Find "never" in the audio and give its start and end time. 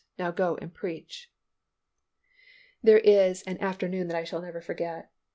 4.41-4.59